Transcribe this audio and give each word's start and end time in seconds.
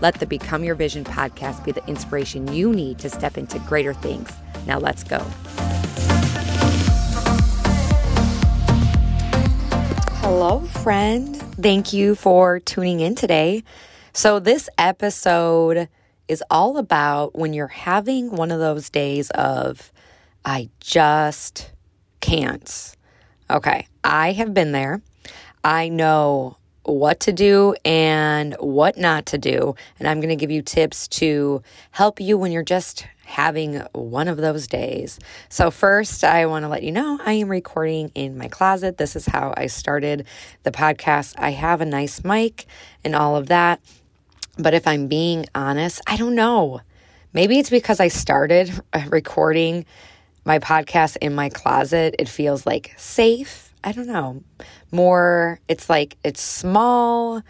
Let 0.00 0.16
the 0.16 0.26
Become 0.26 0.62
Your 0.62 0.74
Vision 0.74 1.04
podcast 1.04 1.64
be 1.64 1.72
the 1.72 1.84
inspiration 1.86 2.52
you 2.52 2.72
need 2.72 2.98
to 2.98 3.08
step 3.08 3.38
into 3.38 3.58
greater 3.60 3.94
things. 3.94 4.30
Now, 4.66 4.78
let's 4.78 5.02
go. 5.02 5.20
Hello, 10.20 10.60
friend. 10.60 11.34
Thank 11.36 11.92
you 11.92 12.14
for 12.14 12.60
tuning 12.60 13.00
in 13.00 13.14
today. 13.14 13.64
So, 14.12 14.38
this 14.38 14.68
episode 14.76 15.88
is 16.28 16.42
all 16.50 16.76
about 16.76 17.34
when 17.34 17.54
you're 17.54 17.66
having 17.68 18.32
one 18.32 18.50
of 18.50 18.58
those 18.58 18.90
days 18.90 19.30
of, 19.30 19.92
I 20.44 20.68
just 20.80 21.72
can't. 22.20 22.96
Okay, 23.50 23.86
I 24.04 24.32
have 24.32 24.52
been 24.52 24.72
there. 24.72 25.00
I 25.64 25.88
know 25.88 26.58
what 26.86 27.20
to 27.20 27.32
do 27.32 27.74
and 27.84 28.54
what 28.60 28.96
not 28.96 29.26
to 29.26 29.38
do. 29.38 29.74
And 29.98 30.08
I'm 30.08 30.20
going 30.20 30.30
to 30.30 30.36
give 30.36 30.50
you 30.50 30.62
tips 30.62 31.08
to 31.08 31.62
help 31.90 32.20
you 32.20 32.38
when 32.38 32.52
you're 32.52 32.62
just 32.62 33.06
having 33.24 33.80
one 33.92 34.28
of 34.28 34.36
those 34.36 34.68
days. 34.68 35.18
So, 35.48 35.70
first, 35.70 36.22
I 36.22 36.46
want 36.46 36.62
to 36.62 36.68
let 36.68 36.84
you 36.84 36.92
know 36.92 37.18
I 37.24 37.32
am 37.32 37.48
recording 37.48 38.12
in 38.14 38.38
my 38.38 38.48
closet. 38.48 38.98
This 38.98 39.16
is 39.16 39.26
how 39.26 39.52
I 39.56 39.66
started 39.66 40.26
the 40.62 40.70
podcast. 40.70 41.34
I 41.36 41.50
have 41.50 41.80
a 41.80 41.86
nice 41.86 42.22
mic 42.24 42.66
and 43.04 43.16
all 43.16 43.36
of 43.36 43.48
that. 43.48 43.80
But 44.58 44.74
if 44.74 44.86
I'm 44.86 45.08
being 45.08 45.46
honest, 45.54 46.00
I 46.06 46.16
don't 46.16 46.34
know. 46.34 46.80
Maybe 47.32 47.58
it's 47.58 47.68
because 47.68 48.00
I 48.00 48.08
started 48.08 48.72
recording 49.08 49.84
my 50.44 50.60
podcast 50.60 51.16
in 51.20 51.34
my 51.34 51.48
closet. 51.48 52.14
It 52.18 52.28
feels 52.28 52.64
like 52.64 52.94
safe 52.96 53.65
I 53.86 53.92
don't 53.92 54.08
know, 54.08 54.42
more, 54.90 55.60
it's 55.68 55.88
like, 55.88 56.16
it's 56.24 56.40
small. 56.42 57.40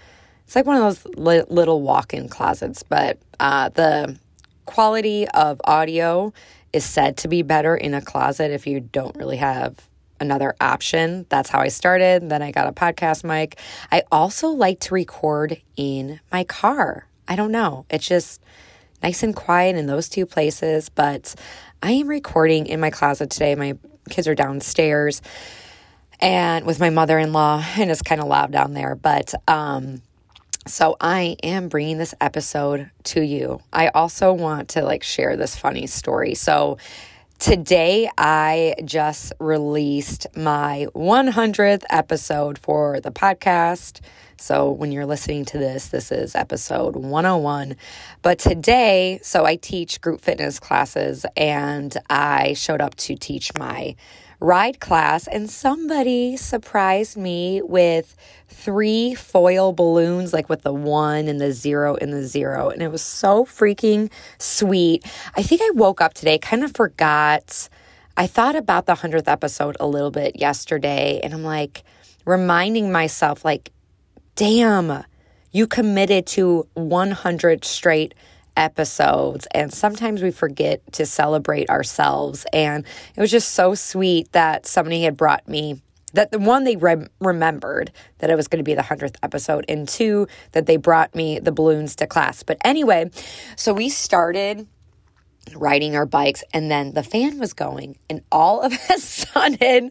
It's 0.45 0.55
like 0.55 0.67
one 0.67 0.77
of 0.77 0.83
those 0.83 1.15
li- 1.17 1.45
little 1.49 1.81
walk 1.81 2.13
in 2.13 2.29
closets, 2.29 2.83
but 2.83 3.19
uh, 3.41 3.71
the 3.71 4.19
quality 4.67 5.27
of 5.29 5.63
audio 5.65 6.35
is 6.75 6.85
said 6.85 7.17
to 7.19 7.29
be 7.29 7.41
better 7.41 7.75
in 7.75 7.95
a 7.95 8.03
closet 8.03 8.51
if 8.51 8.67
you 8.67 8.81
don't 8.81 9.17
really 9.17 9.39
have 9.39 9.89
another 10.21 10.55
option. 10.61 11.25
That's 11.31 11.49
how 11.49 11.61
I 11.61 11.69
started. 11.69 12.29
Then 12.29 12.43
I 12.43 12.51
got 12.51 12.69
a 12.69 12.73
podcast 12.73 13.25
mic. 13.25 13.59
I 13.91 14.03
also 14.13 14.49
like 14.49 14.81
to 14.81 14.95
record 14.95 15.63
in 15.77 16.21
my 16.31 16.45
car. 16.45 17.07
I 17.27 17.37
don't 17.37 17.51
know. 17.51 17.87
It's 17.89 18.07
just 18.07 18.43
nice 19.03 19.23
and 19.23 19.35
quiet 19.35 19.75
in 19.75 19.87
those 19.87 20.11
two 20.11 20.27
places, 20.27 20.91
but 20.91 21.35
I 21.83 21.93
am 21.93 22.09
recording 22.09 22.67
in 22.67 22.79
my 22.79 22.91
closet 22.91 23.31
today. 23.31 23.55
My 23.55 23.79
kids 24.11 24.29
are 24.29 24.35
downstairs 24.35 25.23
and 26.21 26.67
with 26.67 26.81
my 26.81 26.91
mother 26.91 27.19
in 27.19 27.33
law, 27.33 27.63
and 27.77 27.91
it's 27.91 28.03
kind 28.03 28.21
of 28.21 28.27
loud 28.29 28.53
down 28.53 28.75
there. 28.75 28.95
But 28.95 29.35
um, 29.49 30.03
so 30.67 30.97
I 31.01 31.37
am 31.43 31.69
bringing 31.69 31.99
this 31.99 32.15
episode 32.21 32.91
to 33.05 33.21
you. 33.21 33.61
I 33.73 33.89
also 33.89 34.33
want 34.33 34.71
to 34.71 34.83
like 34.83 35.03
share 35.03 35.37
this 35.37 35.55
funny 35.57 35.87
story. 35.87 36.35
So 36.35 36.79
today 37.39 38.11
I 38.19 38.75
just 38.85 39.33
released 39.39 40.27
my 40.37 40.89
100th 40.95 41.85
episode 41.89 42.59
for 42.59 43.01
the 43.01 43.13
podcast. 43.13 44.01
So 44.39 44.71
when 44.71 44.93
you're 44.93 45.07
listening 45.07 45.45
to 45.47 45.59
this, 45.59 45.89
this 45.89 46.11
is 46.11 46.35
episode 46.35 46.97
101. 46.97 47.77
But 48.23 48.39
today, 48.39 49.21
so 49.23 49.45
I 49.45 49.57
teach 49.57 50.01
group 50.01 50.21
fitness 50.21 50.59
classes 50.59 51.25
and 51.37 51.97
I 52.11 52.55
showed 52.55 52.81
up 52.81 52.97
to 52.97 53.17
teach 53.17 53.53
my 53.57 53.95
ride 54.41 54.81
class, 54.81 55.27
and 55.27 55.49
somebody 55.49 56.37
surprised 56.37 57.17
me 57.17 57.63
with 57.63 58.17
three 58.49 59.15
foil 59.15 59.73
balloons, 59.73 60.33
like 60.33 60.49
with 60.49 60.63
the 60.63 60.73
one 60.73 61.29
and 61.29 61.41
the 61.41 61.53
zero 61.53 61.97
and 61.97 62.13
the 62.13 62.25
zero. 62.25 62.69
And 62.69 62.83
it 62.83 62.91
was 62.91 63.03
so 63.03 63.45
freaking 63.45 64.11
sweet. 64.39 65.05
I 65.37 65.43
think 65.43 65.61
I 65.63 65.71
woke 65.75 66.01
up 66.01 66.15
today, 66.15 66.39
kind 66.39 66.65
of 66.65 66.75
forgot. 66.75 67.69
I 68.17 68.27
thought 68.27 68.57
about 68.57 68.87
the 68.87 68.95
100th 68.95 69.29
episode 69.29 69.77
a 69.79 69.87
little 69.87 70.11
bit 70.11 70.41
yesterday, 70.41 71.21
and 71.23 71.35
I'm 71.35 71.45
like, 71.45 71.85
reminding 72.25 72.91
myself, 72.91 73.45
like, 73.45 73.71
damn, 74.35 75.05
you 75.53 75.67
committed 75.67 76.27
to 76.27 76.67
100 76.75 77.65
straight 77.65 78.15
episodes. 78.57 79.47
And 79.53 79.73
sometimes 79.73 80.23
we 80.23 80.31
forget 80.31 80.81
to 80.93 81.07
celebrate 81.07 81.71
ourselves. 81.71 82.47
And 82.53 82.85
it 83.15 83.21
was 83.21 83.31
just 83.31 83.53
so 83.53 83.75
sweet 83.75 84.33
that 84.33 84.67
somebody 84.67 85.03
had 85.03 85.17
brought 85.17 85.47
me 85.49 85.81
that 86.13 86.31
the 86.31 86.39
one 86.39 86.65
they 86.65 86.77
re- 86.77 87.07
remembered 87.21 87.93
that 88.19 88.31
it 88.31 88.37
was 88.37 88.49
going 88.49 88.59
to 88.59 88.65
be 88.65 88.75
the 88.75 88.83
100th 88.83 89.17
episode, 89.23 89.65
and 89.69 89.87
two, 89.87 90.27
that 90.53 90.67
they 90.67 90.77
brought 90.77 91.15
me 91.15 91.39
the 91.39 91.53
balloons 91.53 91.95
to 91.97 92.07
class. 92.07 92.43
But 92.43 92.57
anyway, 92.65 93.11
so 93.55 93.75
we 93.75 93.89
started 93.91 94.67
riding 95.55 95.95
our 95.95 96.07
bikes 96.07 96.43
and 96.53 96.71
then 96.71 96.93
the 96.95 97.03
fan 97.03 97.39
was 97.39 97.53
going 97.53 97.97
and 98.11 98.21
all 98.33 98.61
of 98.63 98.73
a 98.91 98.99
sudden 98.99 99.91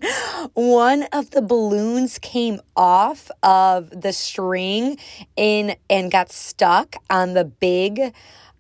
one 0.54 1.04
of 1.14 1.32
the 1.32 1.42
balloons 1.42 2.20
came 2.20 2.60
off 2.76 3.32
of 3.42 3.90
the 3.90 4.12
string 4.12 4.98
in 5.38 5.76
and 5.90 6.12
got 6.12 6.30
stuck 6.30 6.98
on 7.10 7.36
the 7.36 7.46
big 7.46 8.14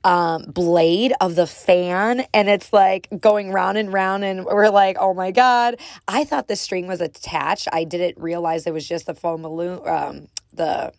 um, 0.05 0.43
blade 0.43 1.13
of 1.19 1.35
the 1.35 1.47
fan 1.47 2.27
and 2.31 2.47
it's 2.47 2.71
like 2.71 3.09
going 3.19 3.51
round 3.51 3.77
and 3.77 3.91
round 3.91 4.23
and 4.23 4.45
we're 4.45 4.69
like 4.69 4.97
oh 4.99 5.13
my 5.13 5.31
god. 5.31 5.77
I 6.07 6.23
thought 6.23 6.47
the 6.47 6.55
string 6.55 6.87
was 6.87 7.01
attached. 7.01 7.67
I 7.73 7.83
didn't 7.83 8.21
realize 8.21 8.67
it 8.67 8.73
was 8.73 8.87
just 8.87 9.07
the 9.07 9.15
foam 9.15 9.41
balloon 9.41 9.81
um, 9.85 10.27
the 10.53 10.93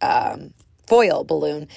um, 0.00 0.54
foil 0.86 1.22
balloon. 1.24 1.68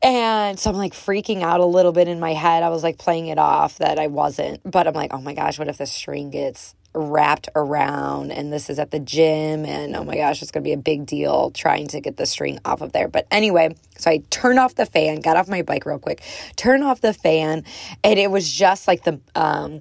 And 0.00 0.60
so 0.60 0.70
I'm 0.70 0.76
like 0.76 0.92
freaking 0.92 1.42
out 1.42 1.58
a 1.58 1.64
little 1.64 1.90
bit 1.90 2.06
in 2.06 2.20
my 2.20 2.32
head. 2.32 2.62
I 2.62 2.68
was 2.68 2.84
like 2.84 2.98
playing 2.98 3.26
it 3.26 3.38
off 3.38 3.78
that 3.78 3.98
I 3.98 4.06
wasn't, 4.06 4.60
but 4.64 4.86
I'm 4.86 4.94
like, 4.94 5.12
oh 5.12 5.20
my 5.20 5.34
gosh, 5.34 5.58
what 5.58 5.66
if 5.66 5.78
the 5.78 5.86
string 5.86 6.30
gets 6.30 6.76
wrapped 6.98 7.48
around 7.54 8.32
and 8.32 8.52
this 8.52 8.68
is 8.68 8.78
at 8.78 8.90
the 8.90 8.98
gym 8.98 9.64
and 9.64 9.94
oh 9.94 10.02
my 10.02 10.16
gosh 10.16 10.42
it's 10.42 10.50
going 10.50 10.62
to 10.62 10.68
be 10.68 10.72
a 10.72 10.76
big 10.76 11.06
deal 11.06 11.50
trying 11.52 11.86
to 11.86 12.00
get 12.00 12.16
the 12.16 12.26
string 12.26 12.58
off 12.64 12.80
of 12.80 12.92
there. 12.92 13.08
But 13.08 13.26
anyway 13.30 13.76
so 13.96 14.10
i 14.10 14.18
turned 14.30 14.58
off 14.58 14.74
the 14.74 14.86
fan 14.86 15.20
got 15.20 15.36
off 15.36 15.48
my 15.48 15.62
bike 15.62 15.86
real 15.86 15.98
quick 15.98 16.22
turned 16.56 16.84
off 16.84 17.00
the 17.00 17.12
fan 17.12 17.64
and 18.04 18.18
it 18.18 18.30
was 18.30 18.50
just 18.50 18.88
like 18.88 19.04
the 19.04 19.20
um 19.34 19.80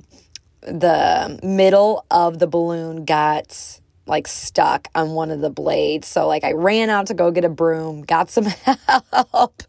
the 0.61 1.39
middle 1.43 2.05
of 2.11 2.39
the 2.39 2.47
balloon 2.47 3.05
got 3.05 3.79
like 4.05 4.27
stuck 4.27 4.87
on 4.95 5.11
one 5.11 5.31
of 5.31 5.41
the 5.41 5.49
blades. 5.49 6.07
So 6.07 6.27
like 6.27 6.43
i 6.43 6.53
ran 6.53 6.89
out 6.89 7.07
to 7.07 7.13
go 7.13 7.31
get 7.31 7.45
a 7.45 7.49
broom 7.49 8.03
got 8.03 8.29
some 8.29 8.45
help. 9.31 9.63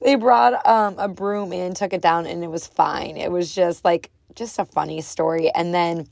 They 0.00 0.14
brought 0.14 0.64
um 0.66 0.94
a 0.98 1.08
broom 1.08 1.52
in 1.52 1.74
took 1.74 1.92
it 1.92 2.02
down 2.02 2.26
and 2.26 2.44
it 2.44 2.50
was 2.50 2.66
fine. 2.66 3.16
It 3.16 3.30
was 3.30 3.54
just 3.54 3.84
like 3.84 4.10
just 4.34 4.58
a 4.58 4.64
funny 4.64 5.00
story. 5.00 5.50
And 5.50 5.74
then 5.74 6.06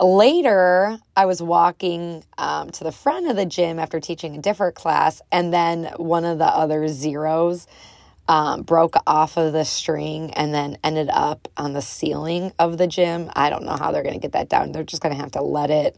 Later, 0.00 0.98
I 1.16 1.26
was 1.26 1.42
walking 1.42 2.24
um, 2.36 2.70
to 2.70 2.84
the 2.84 2.92
front 2.92 3.28
of 3.28 3.34
the 3.34 3.46
gym 3.46 3.80
after 3.80 3.98
teaching 3.98 4.36
a 4.36 4.40
different 4.40 4.76
class, 4.76 5.20
and 5.32 5.52
then 5.52 5.90
one 5.96 6.24
of 6.24 6.38
the 6.38 6.46
other 6.46 6.86
zeros 6.86 7.66
um, 8.28 8.62
broke 8.62 8.94
off 9.08 9.36
of 9.36 9.52
the 9.52 9.64
string 9.64 10.32
and 10.34 10.54
then 10.54 10.78
ended 10.84 11.08
up 11.10 11.48
on 11.56 11.72
the 11.72 11.82
ceiling 11.82 12.52
of 12.60 12.78
the 12.78 12.86
gym. 12.86 13.28
I 13.34 13.50
don't 13.50 13.64
know 13.64 13.76
how 13.76 13.90
they're 13.90 14.04
going 14.04 14.14
to 14.14 14.20
get 14.20 14.32
that 14.32 14.48
down. 14.48 14.70
They're 14.70 14.84
just 14.84 15.02
going 15.02 15.16
to 15.16 15.20
have 15.20 15.32
to 15.32 15.42
let 15.42 15.70
it 15.70 15.96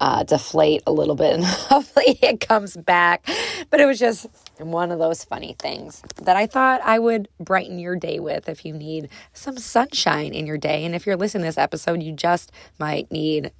uh, 0.00 0.22
deflate 0.22 0.82
a 0.86 0.92
little 0.92 1.14
bit 1.14 1.34
and 1.34 1.44
hopefully 1.44 2.18
it 2.22 2.40
comes 2.40 2.76
back. 2.76 3.26
But 3.70 3.80
it 3.80 3.86
was 3.86 3.98
just 3.98 4.26
one 4.58 4.90
of 4.90 4.98
those 4.98 5.24
funny 5.24 5.54
things 5.58 6.02
that 6.22 6.36
I 6.36 6.46
thought 6.46 6.80
I 6.82 6.98
would 6.98 7.28
brighten 7.40 7.78
your 7.78 7.96
day 7.96 8.18
with 8.18 8.48
if 8.48 8.64
you 8.64 8.72
need 8.72 9.08
some 9.32 9.58
sunshine 9.58 10.32
in 10.34 10.46
your 10.46 10.58
day. 10.58 10.84
And 10.84 10.94
if 10.94 11.06
you're 11.06 11.16
listening 11.16 11.42
to 11.42 11.48
this 11.48 11.58
episode, 11.58 12.02
you 12.02 12.12
just 12.12 12.52
might 12.78 13.10
need 13.10 13.52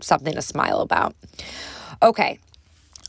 something 0.00 0.34
to 0.34 0.42
smile 0.42 0.80
about. 0.80 1.14
Okay. 2.02 2.38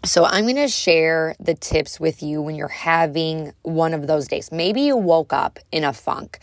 So, 0.06 0.26
I'm 0.26 0.44
going 0.44 0.56
to 0.58 0.68
share 0.68 1.36
the 1.40 1.56
tips 1.56 2.00
with 2.00 2.22
you 2.22 2.40
when 2.40 2.56
you're 2.56 2.68
having 2.68 3.52
one 3.64 3.96
of 3.96 4.06
those 4.06 4.28
days. 4.28 4.52
Maybe 4.52 4.82
you 4.82 4.96
woke 4.96 5.34
up 5.34 5.58
in 5.72 5.84
a 5.84 5.92
funk 5.92 6.40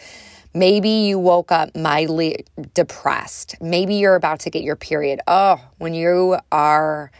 Maybe 0.54 0.88
you 0.88 1.18
woke 1.18 1.50
up 1.50 1.74
mildly 1.74 2.46
depressed. 2.74 3.56
Maybe 3.60 3.96
you're 3.96 4.14
about 4.14 4.40
to 4.40 4.50
get 4.50 4.62
your 4.62 4.76
period. 4.76 5.20
Oh, 5.26 5.60
when 5.78 5.94
you 5.94 6.38
are 6.52 7.10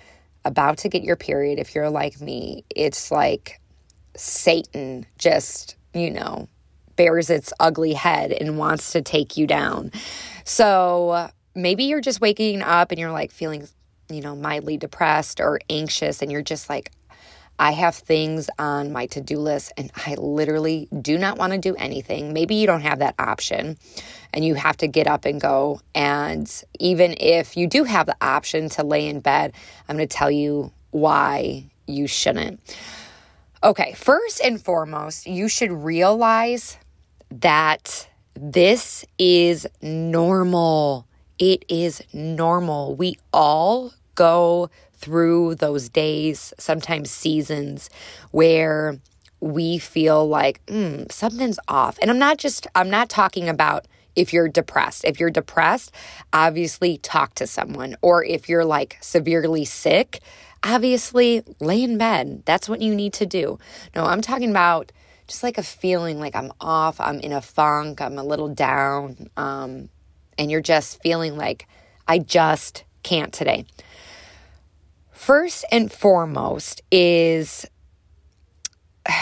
about 0.44 0.78
to 0.78 0.88
get 0.88 1.02
your 1.02 1.16
period, 1.16 1.58
if 1.58 1.74
you're 1.74 1.90
like 1.90 2.20
me, 2.20 2.64
it's 2.70 3.10
like 3.10 3.60
Satan 4.16 5.04
just, 5.18 5.76
you 5.92 6.10
know, 6.10 6.48
bears 6.94 7.28
its 7.28 7.52
ugly 7.58 7.92
head 7.92 8.30
and 8.30 8.56
wants 8.56 8.92
to 8.92 9.02
take 9.02 9.36
you 9.36 9.48
down. 9.48 9.90
So 10.44 11.28
maybe 11.56 11.84
you're 11.84 12.00
just 12.00 12.20
waking 12.20 12.62
up 12.62 12.92
and 12.92 13.00
you're 13.00 13.10
like 13.10 13.32
feeling, 13.32 13.66
you 14.08 14.20
know, 14.20 14.36
mildly 14.36 14.76
depressed 14.76 15.40
or 15.40 15.58
anxious, 15.68 16.22
and 16.22 16.30
you're 16.30 16.42
just 16.42 16.68
like, 16.68 16.92
I 17.58 17.72
have 17.72 17.94
things 17.94 18.50
on 18.58 18.92
my 18.92 19.06
to 19.06 19.20
do 19.20 19.38
list 19.38 19.72
and 19.76 19.90
I 19.94 20.14
literally 20.16 20.88
do 21.00 21.16
not 21.18 21.38
want 21.38 21.52
to 21.52 21.58
do 21.58 21.76
anything. 21.76 22.32
Maybe 22.32 22.56
you 22.56 22.66
don't 22.66 22.82
have 22.82 22.98
that 22.98 23.14
option 23.18 23.78
and 24.32 24.44
you 24.44 24.54
have 24.54 24.76
to 24.78 24.88
get 24.88 25.06
up 25.06 25.24
and 25.24 25.40
go. 25.40 25.80
And 25.94 26.50
even 26.80 27.14
if 27.20 27.56
you 27.56 27.66
do 27.68 27.84
have 27.84 28.06
the 28.06 28.16
option 28.20 28.68
to 28.70 28.82
lay 28.82 29.06
in 29.06 29.20
bed, 29.20 29.52
I'm 29.88 29.96
going 29.96 30.08
to 30.08 30.16
tell 30.16 30.30
you 30.30 30.72
why 30.90 31.70
you 31.86 32.06
shouldn't. 32.06 32.60
Okay, 33.62 33.94
first 33.94 34.40
and 34.42 34.60
foremost, 34.60 35.26
you 35.26 35.48
should 35.48 35.72
realize 35.72 36.76
that 37.30 38.08
this 38.34 39.04
is 39.18 39.66
normal. 39.80 41.06
It 41.38 41.64
is 41.68 42.02
normal. 42.12 42.94
We 42.94 43.16
all 43.32 43.92
go 44.14 44.70
through 45.04 45.54
those 45.56 45.90
days, 45.90 46.54
sometimes 46.58 47.10
seasons, 47.10 47.90
where 48.30 48.98
we 49.40 49.76
feel 49.76 50.26
like 50.26 50.64
mm, 50.64 51.10
something's 51.12 51.58
off. 51.68 51.98
And 52.00 52.10
I'm 52.10 52.18
not 52.18 52.38
just, 52.38 52.66
I'm 52.74 52.88
not 52.88 53.10
talking 53.10 53.50
about 53.50 53.86
if 54.16 54.32
you're 54.32 54.48
depressed. 54.48 55.04
If 55.04 55.20
you're 55.20 55.28
depressed, 55.28 55.92
obviously 56.32 56.96
talk 56.96 57.34
to 57.34 57.46
someone. 57.46 57.96
Or 58.00 58.24
if 58.24 58.48
you're 58.48 58.64
like 58.64 58.96
severely 59.02 59.66
sick, 59.66 60.20
obviously 60.62 61.42
lay 61.60 61.82
in 61.82 61.98
bed. 61.98 62.42
That's 62.46 62.66
what 62.66 62.80
you 62.80 62.94
need 62.94 63.12
to 63.14 63.26
do. 63.26 63.58
No, 63.94 64.04
I'm 64.04 64.22
talking 64.22 64.50
about 64.50 64.90
just 65.26 65.42
like 65.42 65.58
a 65.58 65.62
feeling 65.62 66.18
like 66.18 66.34
I'm 66.34 66.52
off, 66.60 66.98
I'm 66.98 67.20
in 67.20 67.32
a 67.32 67.42
funk, 67.42 68.00
I'm 68.00 68.18
a 68.18 68.24
little 68.24 68.48
down, 68.48 69.28
um, 69.36 69.90
and 70.38 70.50
you're 70.50 70.62
just 70.62 71.02
feeling 71.02 71.36
like 71.36 71.66
I 72.08 72.18
just 72.18 72.84
can't 73.02 73.32
today. 73.32 73.66
First 75.24 75.64
and 75.72 75.90
foremost 75.90 76.82
is 76.90 77.64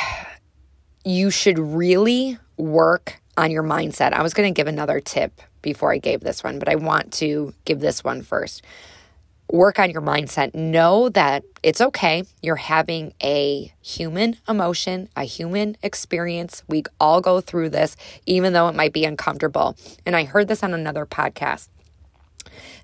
you 1.05 1.31
should 1.31 1.61
really 1.61 2.39
work 2.57 3.21
on 3.37 3.53
your 3.53 3.63
mindset. 3.63 4.13
I 4.13 4.21
was 4.21 4.35
going 4.35 4.53
to 4.53 4.59
give 4.59 4.67
another 4.67 4.99
tip 4.99 5.41
before 5.63 5.93
I 5.93 5.99
gave 5.99 6.19
this 6.19 6.43
one, 6.43 6.59
but 6.59 6.69
I 6.69 6.75
want 6.75 7.13
to 7.15 7.55
give 7.65 7.79
this 7.79 8.03
one 8.03 8.23
first. 8.23 8.65
Work 9.53 9.79
on 9.79 9.93
your 9.93 10.03
mindset. 10.03 10.57
Know 10.57 11.09
that 11.11 11.45
it's 11.63 11.81
okay. 11.81 12.25
You're 12.43 12.57
having 12.57 13.15
a 13.23 13.73
human 13.81 14.39
emotion, 14.49 15.09
a 15.15 15.23
human 15.23 15.77
experience. 15.85 16.65
We 16.67 16.83
all 16.99 17.21
go 17.21 17.41
through 17.41 17.71
this, 17.71 17.97
even 18.27 18.55
though 18.55 18.67
it 18.67 18.75
might 18.75 18.93
be 18.93 19.05
uncomfortable. 19.05 19.77
And 20.05 20.17
I 20.17 20.25
heard 20.25 20.49
this 20.49 20.65
on 20.65 20.75
another 20.75 21.07
podcast. 21.07 21.69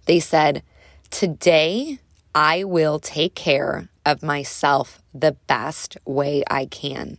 They 0.06 0.20
said, 0.20 0.62
Today, 1.10 1.98
I 2.34 2.64
will 2.64 2.98
take 2.98 3.34
care 3.34 3.88
of 4.04 4.22
myself 4.22 5.02
the 5.14 5.32
best 5.46 5.96
way 6.04 6.42
I 6.50 6.66
can. 6.66 7.18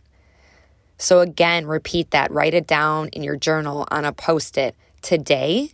So, 0.98 1.20
again, 1.20 1.66
repeat 1.66 2.10
that. 2.10 2.30
Write 2.30 2.54
it 2.54 2.66
down 2.66 3.08
in 3.08 3.22
your 3.22 3.36
journal 3.36 3.86
on 3.90 4.04
a 4.04 4.12
post 4.12 4.58
it. 4.58 4.76
Today, 5.02 5.70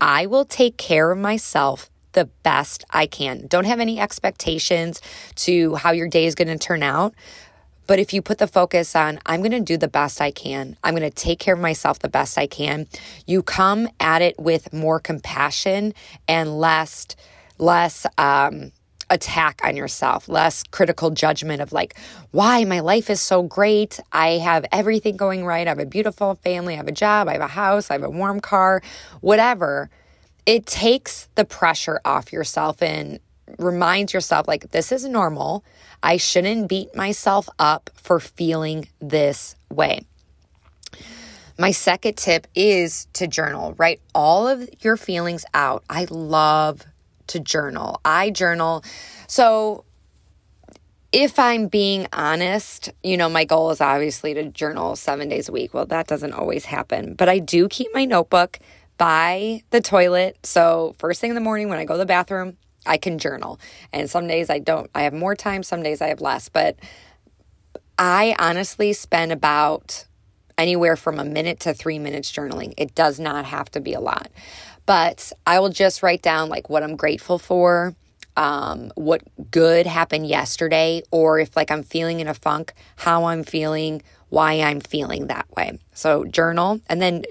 I 0.00 0.26
will 0.26 0.44
take 0.44 0.76
care 0.76 1.12
of 1.12 1.18
myself 1.18 1.90
the 2.12 2.26
best 2.42 2.84
I 2.90 3.06
can. 3.06 3.46
Don't 3.46 3.66
have 3.66 3.80
any 3.80 4.00
expectations 4.00 5.00
to 5.36 5.74
how 5.76 5.92
your 5.92 6.08
day 6.08 6.26
is 6.26 6.34
going 6.34 6.48
to 6.48 6.58
turn 6.58 6.82
out. 6.82 7.14
But 7.86 7.98
if 7.98 8.14
you 8.14 8.22
put 8.22 8.38
the 8.38 8.46
focus 8.46 8.96
on, 8.96 9.20
I'm 9.26 9.40
going 9.40 9.52
to 9.52 9.60
do 9.60 9.76
the 9.76 9.88
best 9.88 10.20
I 10.20 10.30
can, 10.30 10.76
I'm 10.82 10.94
going 10.94 11.08
to 11.08 11.14
take 11.14 11.38
care 11.38 11.54
of 11.54 11.60
myself 11.60 11.98
the 11.98 12.08
best 12.08 12.38
I 12.38 12.46
can, 12.46 12.86
you 13.26 13.42
come 13.42 13.88
at 14.00 14.22
it 14.22 14.38
with 14.38 14.72
more 14.72 14.98
compassion 14.98 15.92
and 16.26 16.58
less, 16.58 17.06
less, 17.58 18.06
um, 18.18 18.72
attack 19.10 19.60
on 19.62 19.76
yourself, 19.76 20.28
less 20.28 20.62
critical 20.64 21.10
judgment 21.10 21.60
of 21.60 21.72
like, 21.72 21.94
why 22.30 22.64
my 22.64 22.80
life 22.80 23.10
is 23.10 23.20
so 23.20 23.42
great. 23.42 24.00
I 24.12 24.38
have 24.38 24.64
everything 24.72 25.16
going 25.16 25.44
right. 25.44 25.66
I 25.66 25.70
have 25.70 25.78
a 25.78 25.86
beautiful 25.86 26.36
family. 26.36 26.74
I 26.74 26.78
have 26.78 26.88
a 26.88 26.92
job. 26.92 27.28
I 27.28 27.32
have 27.32 27.42
a 27.42 27.46
house. 27.46 27.90
I 27.90 27.94
have 27.94 28.02
a 28.02 28.10
warm 28.10 28.40
car, 28.40 28.82
whatever. 29.20 29.90
It 30.46 30.66
takes 30.66 31.28
the 31.34 31.44
pressure 31.44 32.00
off 32.04 32.32
yourself 32.32 32.82
and 32.82 33.20
reminds 33.58 34.14
yourself, 34.14 34.48
like, 34.48 34.70
this 34.70 34.90
is 34.90 35.04
normal. 35.04 35.64
I 36.02 36.16
shouldn't 36.16 36.68
beat 36.68 36.94
myself 36.96 37.48
up 37.58 37.90
for 37.94 38.20
feeling 38.20 38.88
this 39.00 39.54
way. 39.70 40.04
My 41.58 41.70
second 41.70 42.16
tip 42.16 42.46
is 42.54 43.06
to 43.12 43.26
journal, 43.26 43.74
write 43.78 44.00
all 44.14 44.48
of 44.48 44.68
your 44.80 44.96
feelings 44.96 45.44
out. 45.54 45.84
I 45.88 46.06
love 46.10 46.84
to 47.28 47.40
journal. 47.40 48.00
I 48.04 48.30
journal. 48.30 48.84
So, 49.26 49.84
if 51.12 51.38
I'm 51.38 51.68
being 51.68 52.08
honest, 52.12 52.90
you 53.04 53.16
know, 53.16 53.28
my 53.28 53.44
goal 53.44 53.70
is 53.70 53.80
obviously 53.80 54.34
to 54.34 54.48
journal 54.50 54.96
seven 54.96 55.28
days 55.28 55.48
a 55.48 55.52
week. 55.52 55.72
Well, 55.72 55.86
that 55.86 56.08
doesn't 56.08 56.32
always 56.32 56.64
happen, 56.64 57.14
but 57.14 57.28
I 57.28 57.38
do 57.38 57.68
keep 57.68 57.86
my 57.94 58.04
notebook 58.04 58.58
by 58.98 59.62
the 59.70 59.80
toilet. 59.80 60.44
So, 60.44 60.96
first 60.98 61.20
thing 61.20 61.30
in 61.30 61.34
the 61.34 61.40
morning 61.40 61.68
when 61.68 61.78
I 61.78 61.84
go 61.84 61.94
to 61.94 61.98
the 61.98 62.06
bathroom, 62.06 62.56
I 62.86 62.96
can 62.96 63.18
journal. 63.18 63.60
And 63.92 64.10
some 64.10 64.26
days 64.26 64.50
I 64.50 64.58
don't, 64.58 64.90
I 64.94 65.02
have 65.02 65.14
more 65.14 65.34
time, 65.34 65.62
some 65.62 65.82
days 65.82 66.02
I 66.02 66.08
have 66.08 66.20
less. 66.20 66.48
But 66.48 66.76
I 67.98 68.34
honestly 68.38 68.92
spend 68.92 69.32
about 69.32 70.06
anywhere 70.58 70.96
from 70.96 71.18
a 71.18 71.24
minute 71.24 71.60
to 71.60 71.74
three 71.74 71.98
minutes 71.98 72.30
journaling. 72.30 72.74
It 72.76 72.94
does 72.94 73.18
not 73.18 73.44
have 73.44 73.70
to 73.72 73.80
be 73.80 73.94
a 73.94 74.00
lot. 74.00 74.30
But 74.86 75.32
I 75.46 75.60
will 75.60 75.70
just 75.70 76.02
write 76.02 76.22
down 76.22 76.48
like 76.48 76.68
what 76.68 76.82
I'm 76.82 76.96
grateful 76.96 77.38
for, 77.38 77.94
um, 78.36 78.92
what 78.96 79.22
good 79.50 79.86
happened 79.86 80.26
yesterday, 80.26 81.02
or 81.10 81.38
if 81.38 81.56
like 81.56 81.70
I'm 81.70 81.82
feeling 81.82 82.20
in 82.20 82.28
a 82.28 82.34
funk, 82.34 82.74
how 82.96 83.24
I'm 83.24 83.44
feeling, 83.44 84.02
why 84.28 84.60
I'm 84.60 84.80
feeling 84.80 85.28
that 85.28 85.46
way. 85.56 85.78
So 85.92 86.24
journal. 86.24 86.80
And 86.88 87.00
then 87.00 87.24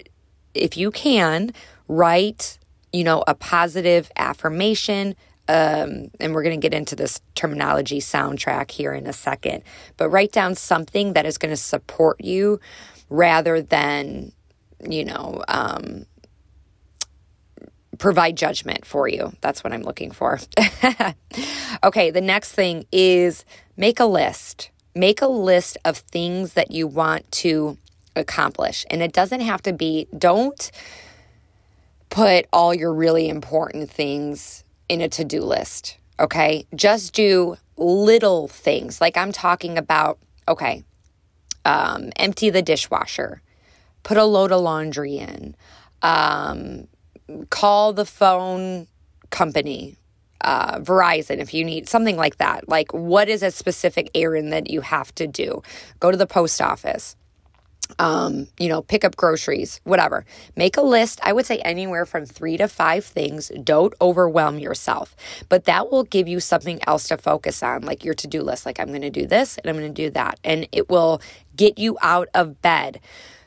if 0.53 0.77
you 0.77 0.91
can, 0.91 1.51
write, 1.87 2.57
you 2.91 3.03
know, 3.03 3.23
a 3.27 3.35
positive 3.35 4.11
affirmation. 4.15 5.15
Um, 5.49 6.09
and 6.21 6.33
we're 6.33 6.43
going 6.43 6.59
to 6.59 6.65
get 6.65 6.73
into 6.73 6.95
this 6.95 7.19
terminology 7.35 7.99
soundtrack 7.99 8.71
here 8.71 8.93
in 8.93 9.07
a 9.07 9.13
second, 9.13 9.63
but 9.97 10.07
write 10.07 10.31
down 10.31 10.55
something 10.55 11.13
that 11.13 11.25
is 11.25 11.37
going 11.37 11.51
to 11.51 11.57
support 11.57 12.23
you 12.23 12.61
rather 13.09 13.61
than, 13.61 14.31
you 14.87 15.03
know, 15.03 15.43
um, 15.49 16.05
provide 18.03 18.35
judgment 18.35 18.85
for 18.85 19.07
you. 19.07 19.31
That's 19.39 19.63
what 19.63 19.71
I'm 19.71 19.83
looking 19.83 20.11
for. 20.11 20.37
okay, 21.85 22.11
the 22.11 22.19
next 22.19 22.51
thing 22.51 22.85
is 22.91 23.45
make 23.77 23.97
a 24.01 24.05
list. 24.05 24.71
Make 24.93 25.21
a 25.21 25.27
list 25.27 25.77
of 25.85 25.99
things 25.99 26.51
that 26.55 26.69
you 26.69 26.85
want 26.85 27.31
to 27.43 27.77
accomplish. 28.17 28.85
And 28.89 29.01
it 29.01 29.13
doesn't 29.13 29.39
have 29.39 29.61
to 29.61 29.71
be, 29.71 30.09
don't 30.17 30.69
put 32.09 32.45
all 32.51 32.73
your 32.73 32.93
really 32.93 33.29
important 33.29 33.89
things 33.89 34.65
in 34.89 34.99
a 34.99 35.07
to 35.07 35.23
do 35.23 35.39
list. 35.41 35.95
Okay. 36.19 36.67
Just 36.75 37.13
do 37.13 37.55
little 37.77 38.49
things. 38.49 38.99
Like 38.99 39.15
I'm 39.15 39.31
talking 39.31 39.77
about, 39.77 40.19
okay, 40.45 40.83
um, 41.63 42.11
empty 42.17 42.49
the 42.49 42.61
dishwasher, 42.61 43.41
put 44.03 44.17
a 44.17 44.25
load 44.25 44.51
of 44.51 44.59
laundry 44.59 45.19
in, 45.19 45.55
um, 46.01 46.89
call 47.49 47.93
the 47.93 48.05
phone 48.05 48.87
company, 49.29 49.97
uh, 50.41 50.79
Verizon, 50.79 51.37
if 51.39 51.53
you 51.53 51.63
need 51.63 51.87
something 51.89 52.17
like 52.17 52.37
that. 52.37 52.67
Like, 52.67 52.93
what 52.93 53.29
is 53.29 53.43
a 53.43 53.51
specific 53.51 54.11
errand 54.13 54.53
that 54.53 54.69
you 54.69 54.81
have 54.81 55.13
to 55.15 55.27
do? 55.27 55.61
Go 55.99 56.11
to 56.11 56.17
the 56.17 56.27
post 56.27 56.61
office. 56.61 57.15
Um, 57.99 58.47
you 58.57 58.69
know, 58.69 58.81
pick 58.81 59.03
up 59.03 59.15
groceries, 59.15 59.79
whatever. 59.83 60.25
Make 60.55 60.77
a 60.77 60.81
list. 60.81 61.19
I 61.21 61.33
would 61.33 61.45
say 61.45 61.59
anywhere 61.59 62.05
from 62.05 62.25
three 62.25 62.57
to 62.57 62.67
five 62.67 63.05
things. 63.05 63.51
Don't 63.63 63.93
overwhelm 64.01 64.57
yourself, 64.57 65.15
but 65.49 65.65
that 65.65 65.91
will 65.91 66.03
give 66.03 66.27
you 66.27 66.39
something 66.39 66.79
else 66.87 67.09
to 67.09 67.17
focus 67.17 67.61
on, 67.61 67.81
like 67.81 68.03
your 68.03 68.13
to 68.15 68.27
do 68.27 68.41
list. 68.41 68.65
Like, 68.65 68.79
I'm 68.79 68.87
going 68.87 69.01
to 69.01 69.09
do 69.11 69.27
this 69.27 69.57
and 69.57 69.69
I'm 69.69 69.77
going 69.77 69.93
to 69.93 70.01
do 70.03 70.09
that. 70.11 70.39
And 70.43 70.67
it 70.71 70.89
will 70.89 71.21
get 71.55 71.77
you 71.77 71.97
out 72.01 72.29
of 72.33 72.61
bed. 72.61 72.99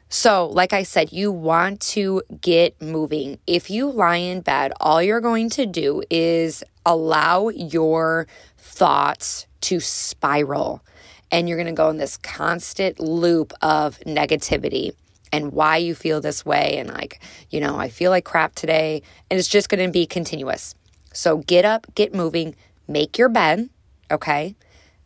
So, 0.09 0.47
like 0.47 0.73
I 0.73 0.85
said, 0.85 1.13
you 1.13 1.33
want 1.33 1.81
to 1.81 2.23
get 2.41 2.81
moving. 2.81 3.41
If 3.47 3.71
you 3.71 3.91
lie 3.91 4.17
in 4.17 4.41
bed, 4.41 4.73
all 4.81 5.03
you're 5.03 5.21
going 5.21 5.51
to 5.51 5.67
do 5.67 6.03
is 6.11 6.63
allow 6.85 7.49
your 7.49 8.29
thoughts 8.57 9.47
to 9.63 9.81
spiral. 9.81 10.85
And 11.33 11.49
you're 11.49 11.59
going 11.59 11.67
to 11.67 11.73
go 11.73 11.91
in 11.91 11.97
this 11.97 12.17
constant 12.19 13.01
loop 13.01 13.53
of 13.61 13.99
negativity 14.01 14.93
and 15.33 15.53
why 15.53 15.79
you 15.79 15.97
feel 15.97 16.21
this 16.21 16.47
way. 16.47 16.77
And, 16.79 16.89
like, 16.89 17.21
you 17.51 17.59
know, 17.59 17.77
I 17.77 17.89
feel 17.89 18.13
like 18.13 18.25
crap 18.25 18.55
today. 18.55 19.03
And 19.29 19.41
it's 19.41 19.49
just 19.49 19.69
going 19.69 19.85
to 19.85 19.91
be 19.91 20.07
continuous. 20.07 20.77
So, 21.13 21.39
get 21.39 21.65
up, 21.65 21.93
get 21.97 22.15
moving, 22.15 22.55
make 22.87 23.19
your 23.19 23.29
bed, 23.29 23.71
okay? 24.09 24.55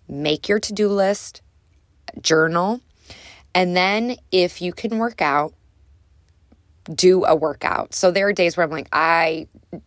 Make 0.06 0.46
your 0.46 0.60
to 0.60 0.74
do 0.74 0.88
list, 0.88 1.40
journal 2.20 2.82
And 3.54 3.76
then 3.76 4.16
if 4.30 4.62
you 4.62 4.72
can 4.72 4.98
work 4.98 5.20
out, 5.20 5.54
do 6.94 7.24
a 7.24 7.34
workout. 7.34 7.94
So 7.94 8.10
there 8.10 8.28
are 8.28 8.32
days 8.32 8.56
where 8.56 8.64
I'm 8.64 8.70
like, 8.70 8.88
I 8.92 9.46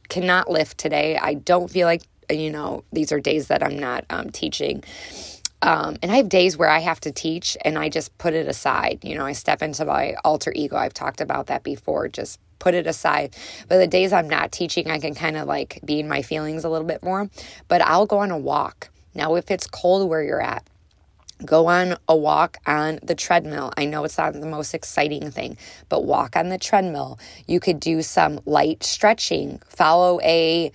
cannot 0.09 0.49
lift 0.49 0.77
today. 0.77 1.17
I 1.17 1.33
don't 1.35 1.69
feel 1.69 1.87
like, 1.87 2.03
you 2.29 2.49
know, 2.49 2.83
these 2.91 3.11
are 3.11 3.19
days 3.19 3.47
that 3.47 3.63
I'm 3.63 3.77
not 3.77 4.05
um, 4.09 4.29
teaching. 4.29 4.83
Um, 5.61 5.95
and 6.01 6.11
I 6.11 6.17
have 6.17 6.29
days 6.29 6.57
where 6.57 6.69
I 6.69 6.79
have 6.79 6.99
to 7.01 7.11
teach 7.11 7.57
and 7.63 7.77
I 7.77 7.89
just 7.89 8.17
put 8.17 8.33
it 8.33 8.47
aside. 8.47 8.99
You 9.03 9.15
know, 9.15 9.25
I 9.25 9.31
step 9.31 9.61
into 9.61 9.85
my 9.85 10.15
alter 10.23 10.51
ego. 10.55 10.75
I've 10.75 10.93
talked 10.93 11.21
about 11.21 11.47
that 11.47 11.63
before. 11.63 12.07
Just 12.09 12.39
put 12.59 12.73
it 12.73 12.85
aside. 12.85 13.35
But 13.69 13.77
the 13.77 13.87
days 13.87 14.13
I'm 14.13 14.29
not 14.29 14.51
teaching, 14.51 14.91
I 14.91 14.99
can 14.99 15.15
kind 15.15 15.37
of 15.37 15.47
like 15.47 15.79
be 15.83 15.99
in 15.99 16.07
my 16.07 16.21
feelings 16.21 16.63
a 16.65 16.69
little 16.69 16.87
bit 16.87 17.01
more. 17.01 17.29
But 17.69 17.81
I'll 17.81 18.05
go 18.05 18.19
on 18.19 18.31
a 18.31 18.37
walk. 18.37 18.89
Now, 19.15 19.35
if 19.35 19.51
it's 19.51 19.67
cold 19.67 20.09
where 20.09 20.23
you're 20.23 20.41
at, 20.41 20.67
go 21.45 21.67
on 21.67 21.97
a 22.07 22.15
walk 22.15 22.57
on 22.65 22.99
the 23.03 23.15
treadmill. 23.15 23.73
I 23.77 23.85
know 23.85 24.03
it's 24.03 24.17
not 24.17 24.33
the 24.33 24.45
most 24.45 24.73
exciting 24.73 25.31
thing, 25.31 25.57
but 25.89 26.05
walk 26.05 26.35
on 26.35 26.49
the 26.49 26.57
treadmill. 26.57 27.19
You 27.47 27.59
could 27.59 27.79
do 27.79 28.01
some 28.01 28.39
light 28.45 28.83
stretching, 28.83 29.61
follow 29.67 30.19
a 30.21 30.71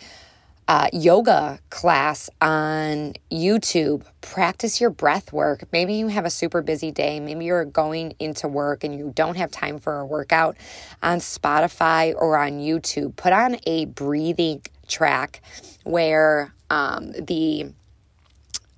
uh, 0.69 0.87
yoga 0.93 1.59
class 1.71 2.29
on 2.43 3.15
YouTube. 3.33 4.05
Practice 4.21 4.83
your 4.83 4.91
breath 4.91 5.33
work. 5.33 5.65
Maybe 5.73 5.95
you 5.95 6.09
have 6.09 6.27
a 6.27 6.31
super 6.31 6.61
busy 6.61 6.91
day. 6.91 7.21
Maybe 7.21 7.47
you're 7.47 7.65
going 7.65 8.15
into 8.19 8.49
work 8.49 8.85
and 8.85 8.95
you 8.95 9.11
don't 9.15 9.38
have 9.38 9.50
time 9.50 9.79
for 9.79 9.99
a 10.00 10.07
workout 10.07 10.59
on 11.03 11.19
Spotify 11.21 12.15
or 12.15 12.37
on 12.37 12.59
YouTube. 12.59 13.17
Put 13.17 13.33
on 13.33 13.57
a 13.67 13.87
breathing 13.87 14.62
track 14.87 15.41
where 15.85 16.53
um, 16.69 17.12
the 17.12 17.73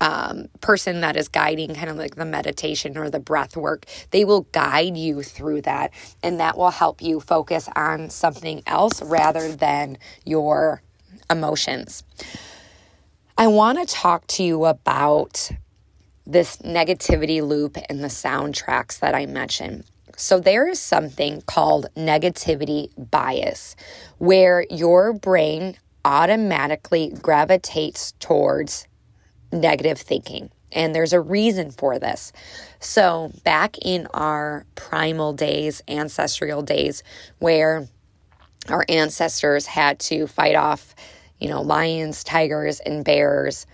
um, 0.01 0.49
person 0.61 1.01
that 1.01 1.17
is 1.17 1.29
guiding 1.29 1.75
kind 1.75 1.91
of 1.91 1.97
like 1.97 2.15
the 2.15 2.25
meditation 2.25 2.97
or 2.97 3.11
the 3.11 3.21
breath 3.21 3.57
work, 3.57 3.87
they 4.11 4.25
will 4.25 4.43
guide 4.53 4.97
you 4.97 5.23
through 5.23 5.63
that. 5.63 5.93
And 6.23 6.41
that 6.41 6.57
will 6.57 6.71
help 6.71 7.03
you 7.03 7.21
focus 7.21 7.69
on 7.77 8.11
something 8.11 8.63
else 8.67 9.03
rather 9.03 9.53
than 9.53 9.99
your 10.25 10.83
emotions. 11.29 12.03
I 13.37 13.47
want 13.47 13.79
to 13.79 13.87
talk 13.87 14.27
to 14.29 14.43
you 14.43 14.67
about 14.67 15.51
this 16.27 16.59
negativity 16.59 17.47
loop 17.47 17.77
and 17.89 18.05
the 18.05 18.09
soundtracks 18.09 18.99
that 19.01 19.15
I 19.15 19.27
mentioned. 19.27 19.85
So, 20.17 20.39
there 20.39 20.69
is 20.69 20.79
something 20.79 21.41
called 21.43 21.87
negativity 21.97 22.91
bias 23.11 23.75
where 24.19 24.67
your 24.69 25.15
brain 25.15 25.77
automatically 26.05 27.15
gravitates 27.23 28.13
towards 28.21 28.87
negative 29.53 29.99
thinking. 29.99 30.51
And 30.73 30.95
there's 30.95 31.13
a 31.13 31.21
reason 31.21 31.71
for 31.73 31.99
this. 31.99 32.33
So, 32.79 33.33
back 33.45 33.77
in 33.79 34.07
our 34.15 34.65
primal 34.77 35.33
days, 35.33 35.83
ancestral 35.89 36.63
days, 36.63 37.03
where 37.41 37.89
our 38.69 38.85
ancestors 38.89 39.67
had 39.67 39.99
to 40.01 40.29
fight 40.29 40.55
off 40.55 40.95
you 41.41 41.49
know, 41.49 41.63
lions, 41.63 42.23
tigers, 42.23 42.81
and 42.81 43.05
bears, 43.05 43.67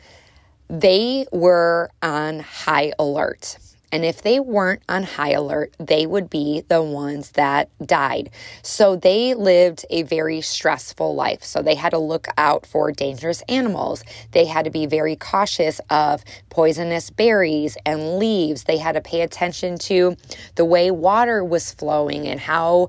they 0.71 1.27
were 1.33 1.91
on 2.01 2.41
high 2.41 2.93
alert. 2.99 3.59
And 3.93 4.05
if 4.05 4.23
they 4.23 4.41
weren't 4.41 4.83
on 4.89 5.05
high 5.05 5.31
alert, 5.31 5.75
they 5.79 6.07
would 6.07 6.29
be 6.29 6.63
the 6.69 6.83
ones 6.83 7.31
that 7.33 7.69
died. 7.85 8.31
So 8.63 8.97
they 8.97 9.35
lived 9.35 9.87
a 9.91 10.03
very 10.03 10.41
stressful 10.41 11.15
life. 11.15 11.45
So 11.45 11.63
they 11.63 11.77
had 11.77 11.91
to 11.91 11.99
look 11.99 12.27
out 12.37 12.67
for 12.67 12.91
dangerous 12.91 13.43
animals. 13.49 14.03
They 14.33 14.45
had 14.45 14.65
to 14.65 14.71
be 14.71 14.87
very 14.87 15.17
cautious 15.17 15.81
of 15.89 16.25
poisonous 16.51 17.11
berries 17.11 17.77
and 17.87 18.19
leaves. 18.19 18.65
They 18.65 18.79
had 18.79 18.93
to 18.93 19.01
pay 19.01 19.21
attention 19.21 19.79
to 19.79 20.17
the 20.57 20.65
way 20.65 20.91
water 20.91 21.45
was 21.45 21.73
flowing 21.73 22.27
and 22.27 22.41
how 22.41 22.89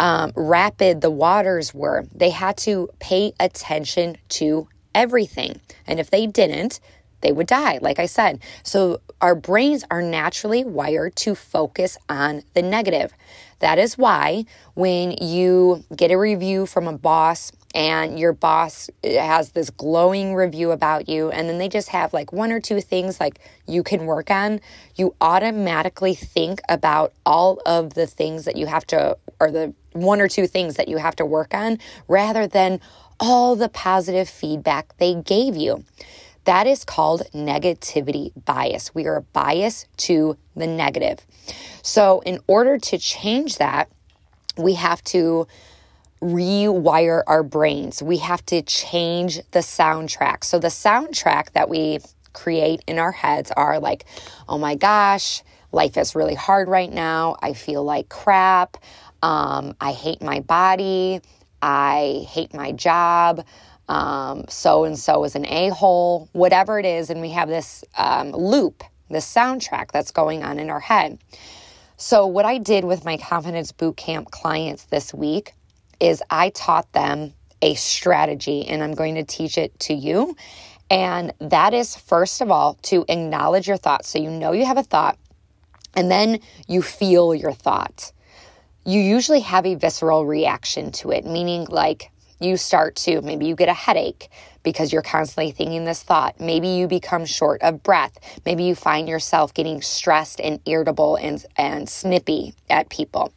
um, 0.00 0.32
rapid 0.34 1.00
the 1.00 1.10
waters 1.10 1.74
were. 1.74 2.06
They 2.14 2.30
had 2.30 2.56
to 2.58 2.88
pay 3.00 3.32
attention 3.38 4.16
to 4.30 4.68
everything. 4.94 5.60
And 5.86 6.00
if 6.00 6.10
they 6.10 6.26
didn't, 6.26 6.80
they 7.20 7.32
would 7.32 7.46
die, 7.46 7.78
like 7.82 7.98
I 7.98 8.06
said. 8.06 8.40
So 8.62 9.00
our 9.20 9.34
brains 9.34 9.84
are 9.90 10.02
naturally 10.02 10.64
wired 10.64 11.16
to 11.16 11.34
focus 11.34 11.98
on 12.08 12.42
the 12.54 12.62
negative. 12.62 13.12
That 13.60 13.78
is 13.78 13.98
why 13.98 14.44
when 14.74 15.12
you 15.20 15.84
get 15.94 16.12
a 16.12 16.18
review 16.18 16.66
from 16.66 16.86
a 16.86 16.96
boss 16.96 17.50
and 17.74 18.18
your 18.18 18.32
boss 18.32 18.88
eh, 19.04 19.20
has 19.20 19.50
this 19.50 19.70
glowing 19.70 20.34
review 20.34 20.70
about 20.70 21.08
you, 21.08 21.30
and 21.30 21.48
then 21.48 21.58
they 21.58 21.68
just 21.68 21.88
have 21.90 22.12
like 22.12 22.32
one 22.32 22.52
or 22.52 22.60
two 22.60 22.80
things 22.80 23.20
like 23.20 23.40
you 23.66 23.82
can 23.82 24.06
work 24.06 24.30
on, 24.30 24.60
you 24.96 25.14
automatically 25.20 26.14
think 26.14 26.60
about 26.68 27.12
all 27.26 27.60
of 27.66 27.94
the 27.94 28.06
things 28.06 28.44
that 28.44 28.56
you 28.56 28.66
have 28.66 28.86
to, 28.86 29.16
or 29.40 29.50
the 29.50 29.74
one 29.92 30.20
or 30.20 30.28
two 30.28 30.46
things 30.46 30.76
that 30.76 30.88
you 30.88 30.96
have 30.96 31.16
to 31.16 31.26
work 31.26 31.52
on, 31.52 31.78
rather 32.06 32.46
than 32.46 32.80
all 33.20 33.56
the 33.56 33.68
positive 33.68 34.28
feedback 34.28 34.96
they 34.98 35.14
gave 35.14 35.56
you. 35.56 35.84
That 36.48 36.66
is 36.66 36.82
called 36.82 37.24
negativity 37.34 38.32
bias. 38.46 38.94
We 38.94 39.06
are 39.06 39.20
biased 39.34 39.86
to 39.98 40.38
the 40.56 40.66
negative. 40.66 41.18
So, 41.82 42.22
in 42.24 42.38
order 42.46 42.78
to 42.78 42.96
change 42.96 43.58
that, 43.58 43.90
we 44.56 44.72
have 44.72 45.04
to 45.12 45.46
rewire 46.22 47.22
our 47.26 47.42
brains. 47.42 48.02
We 48.02 48.16
have 48.16 48.46
to 48.46 48.62
change 48.62 49.42
the 49.50 49.58
soundtrack. 49.58 50.42
So, 50.42 50.58
the 50.58 50.68
soundtrack 50.68 51.52
that 51.52 51.68
we 51.68 51.98
create 52.32 52.80
in 52.86 52.98
our 52.98 53.12
heads 53.12 53.50
are 53.50 53.78
like, 53.78 54.06
oh 54.48 54.56
my 54.56 54.74
gosh, 54.74 55.42
life 55.70 55.98
is 55.98 56.14
really 56.14 56.34
hard 56.34 56.68
right 56.68 56.90
now. 56.90 57.36
I 57.42 57.52
feel 57.52 57.84
like 57.84 58.08
crap. 58.08 58.78
Um, 59.22 59.76
I 59.82 59.92
hate 59.92 60.22
my 60.22 60.40
body. 60.40 61.20
I 61.60 62.24
hate 62.26 62.54
my 62.54 62.72
job 62.72 63.44
so 63.88 64.84
and 64.84 64.98
so 64.98 65.24
is 65.24 65.34
an 65.34 65.46
a 65.46 65.70
hole, 65.70 66.28
whatever 66.32 66.78
it 66.78 66.86
is. 66.86 67.10
And 67.10 67.20
we 67.20 67.30
have 67.30 67.48
this 67.48 67.84
um, 67.96 68.32
loop, 68.32 68.84
this 69.10 69.32
soundtrack 69.32 69.90
that's 69.92 70.10
going 70.10 70.42
on 70.42 70.58
in 70.58 70.70
our 70.70 70.80
head. 70.80 71.18
So, 71.96 72.26
what 72.26 72.44
I 72.44 72.58
did 72.58 72.84
with 72.84 73.04
my 73.04 73.16
confidence 73.16 73.72
bootcamp 73.72 74.30
clients 74.30 74.84
this 74.84 75.12
week 75.12 75.54
is 75.98 76.22
I 76.30 76.50
taught 76.50 76.92
them 76.92 77.34
a 77.60 77.74
strategy, 77.74 78.64
and 78.68 78.84
I'm 78.84 78.94
going 78.94 79.16
to 79.16 79.24
teach 79.24 79.58
it 79.58 79.76
to 79.80 79.94
you. 79.94 80.36
And 80.90 81.32
that 81.40 81.74
is, 81.74 81.96
first 81.96 82.40
of 82.40 82.52
all, 82.52 82.74
to 82.82 83.04
acknowledge 83.08 83.66
your 83.66 83.76
thoughts. 83.76 84.10
So, 84.10 84.20
you 84.20 84.30
know 84.30 84.52
you 84.52 84.64
have 84.64 84.78
a 84.78 84.84
thought, 84.84 85.18
and 85.94 86.08
then 86.08 86.38
you 86.68 86.82
feel 86.82 87.34
your 87.34 87.52
thought. 87.52 88.12
You 88.84 89.00
usually 89.00 89.40
have 89.40 89.66
a 89.66 89.74
visceral 89.74 90.24
reaction 90.24 90.92
to 90.92 91.10
it, 91.10 91.26
meaning 91.26 91.66
like 91.68 92.12
you 92.40 92.56
start 92.56 92.96
to 92.96 93.20
maybe 93.20 93.46
you 93.46 93.54
get 93.54 93.68
a 93.68 93.74
headache 93.74 94.28
because 94.62 94.92
you're 94.92 95.02
constantly 95.02 95.50
thinking 95.50 95.84
this 95.84 96.02
thought. 96.02 96.38
Maybe 96.40 96.68
you 96.68 96.86
become 96.86 97.24
short 97.24 97.62
of 97.62 97.82
breath. 97.82 98.18
Maybe 98.44 98.64
you 98.64 98.74
find 98.74 99.08
yourself 99.08 99.54
getting 99.54 99.80
stressed 99.82 100.40
and 100.40 100.60
irritable 100.66 101.16
and, 101.16 101.44
and 101.56 101.88
snippy 101.88 102.54
at 102.68 102.88
people. 102.90 103.32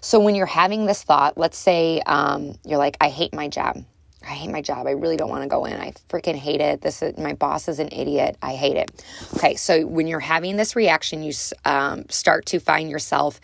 So 0.00 0.20
when 0.20 0.34
you're 0.34 0.46
having 0.46 0.86
this 0.86 1.02
thought, 1.02 1.38
let's 1.38 1.58
say 1.58 2.00
um, 2.06 2.58
you're 2.64 2.78
like, 2.78 2.96
I 3.00 3.08
hate 3.08 3.34
my 3.34 3.48
job. 3.48 3.84
I 4.22 4.34
hate 4.34 4.50
my 4.50 4.60
job. 4.60 4.86
I 4.86 4.90
really 4.90 5.16
don't 5.16 5.30
want 5.30 5.42
to 5.42 5.48
go 5.48 5.64
in. 5.64 5.80
I 5.80 5.92
freaking 6.08 6.34
hate 6.34 6.60
it. 6.60 6.80
This 6.80 7.00
is, 7.00 7.16
my 7.16 7.32
boss 7.32 7.68
is 7.68 7.78
an 7.78 7.88
idiot. 7.92 8.36
I 8.42 8.54
hate 8.54 8.76
it. 8.76 9.04
Okay, 9.36 9.54
so 9.54 9.86
when 9.86 10.06
you're 10.06 10.20
having 10.20 10.56
this 10.56 10.74
reaction, 10.74 11.22
you 11.22 11.32
um, 11.64 12.08
start 12.08 12.44
to 12.46 12.58
find 12.58 12.90
yourself, 12.90 13.40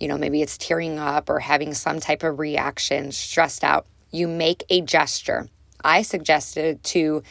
you 0.00 0.08
know, 0.08 0.16
maybe 0.16 0.40
it's 0.40 0.56
tearing 0.56 0.98
up 0.98 1.28
or 1.28 1.38
having 1.38 1.74
some 1.74 2.00
type 2.00 2.22
of 2.22 2.38
reaction, 2.38 3.12
stressed 3.12 3.62
out 3.62 3.86
you 4.12 4.28
make 4.28 4.64
a 4.70 4.80
gesture. 4.82 5.48
I 5.84 6.02
suggested 6.02 6.82
to 6.84 7.22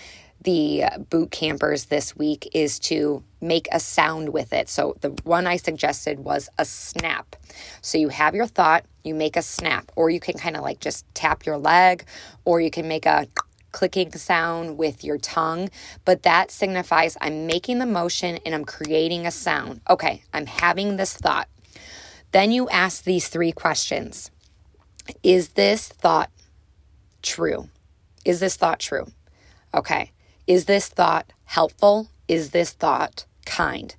the 0.41 0.83
boot 1.09 1.31
campers 1.31 1.85
this 1.85 2.15
week 2.15 2.49
is 2.53 2.79
to 2.79 3.23
make 3.39 3.67
a 3.71 3.79
sound 3.79 4.29
with 4.29 4.53
it. 4.53 4.69
So 4.69 4.95
the 5.01 5.09
one 5.23 5.45
I 5.45 5.57
suggested 5.57 6.19
was 6.19 6.49
a 6.57 6.65
snap. 6.65 7.35
So 7.81 7.97
you 7.97 8.09
have 8.09 8.33
your 8.33 8.47
thought, 8.47 8.83
you 9.03 9.13
make 9.13 9.37
a 9.37 9.41
snap, 9.41 9.91
or 9.95 10.09
you 10.09 10.19
can 10.19 10.37
kind 10.37 10.57
of 10.57 10.63
like 10.63 10.79
just 10.79 11.05
tap 11.13 11.45
your 11.45 11.57
leg, 11.57 12.05
or 12.43 12.59
you 12.59 12.71
can 12.71 12.87
make 12.87 13.05
a 13.05 13.27
clicking 13.71 14.11
sound 14.13 14.77
with 14.77 15.03
your 15.03 15.17
tongue, 15.17 15.69
but 16.05 16.23
that 16.23 16.51
signifies 16.51 17.17
I'm 17.21 17.47
making 17.47 17.79
the 17.79 17.85
motion 17.85 18.39
and 18.45 18.53
I'm 18.53 18.65
creating 18.65 19.25
a 19.25 19.31
sound. 19.31 19.81
Okay, 19.89 20.23
I'm 20.33 20.45
having 20.45 20.97
this 20.97 21.13
thought. 21.13 21.47
Then 22.31 22.51
you 22.51 22.69
ask 22.69 23.03
these 23.03 23.27
three 23.27 23.51
questions 23.51 24.31
Is 25.23 25.49
this 25.49 25.87
thought 25.87 26.29
true? 27.21 27.69
Is 28.25 28.39
this 28.39 28.55
thought 28.55 28.79
true? 28.79 29.07
Okay. 29.73 30.11
Is 30.47 30.65
this 30.65 30.87
thought 30.87 31.31
helpful? 31.45 32.09
Is 32.27 32.51
this 32.51 32.71
thought 32.71 33.25
kind? 33.45 33.95